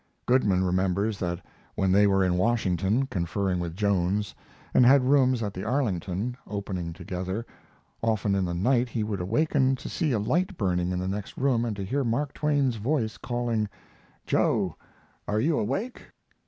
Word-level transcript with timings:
Goodman 0.25 0.63
remembers 0.63 1.19
that 1.19 1.45
when 1.75 1.91
they 1.91 2.07
were 2.07 2.23
in 2.23 2.35
Washington, 2.35 3.05
conferring 3.05 3.59
with 3.59 3.75
Jones, 3.75 4.33
and 4.73 4.83
had 4.83 5.03
rooms 5.05 5.43
at 5.43 5.53
the 5.53 5.63
Arlington, 5.63 6.35
opening 6.47 6.91
together, 6.91 7.45
often 8.01 8.33
in 8.33 8.43
the 8.43 8.55
night 8.55 8.89
he 8.89 9.03
would 9.03 9.21
awaken 9.21 9.75
to 9.75 9.87
see 9.89 10.11
a 10.11 10.17
light 10.17 10.57
burning 10.57 10.91
in 10.91 10.97
the 10.97 11.07
next 11.07 11.37
room 11.37 11.63
and 11.65 11.75
to 11.75 11.85
hear 11.85 12.03
Mark 12.03 12.33
Twain's 12.33 12.77
voice 12.77 13.15
calling: 13.17 13.69
"Joe, 14.25 14.75
are 15.27 15.39
you 15.39 15.59
awake?" 15.59 16.03